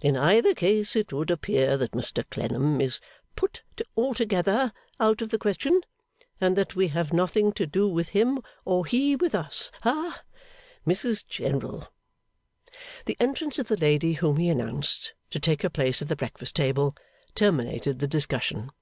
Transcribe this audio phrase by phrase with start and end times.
[0.00, 3.00] In either case, it would appear that Mr Clennam is
[3.36, 3.62] put
[3.96, 5.82] altogether out of the question,
[6.40, 9.70] and that we have nothing to do with him or he with us.
[9.82, 10.24] Ha
[10.84, 11.86] Mrs General!'
[13.06, 16.56] The entrance of the lady whom he announced, to take her place at the breakfast
[16.56, 16.96] table,
[17.36, 18.72] terminated the discussion.